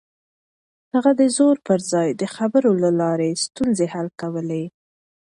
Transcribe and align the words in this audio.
هغه 0.93 1.11
د 1.19 1.21
زور 1.37 1.55
پر 1.67 1.79
ځای 1.91 2.09
د 2.21 2.23
خبرو 2.35 2.71
له 2.83 2.89
لارې 3.01 3.29
ستونزې 3.45 3.85
حل 3.93 4.07
کولې. 4.21 4.63